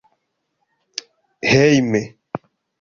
[1.51, 2.01] hejme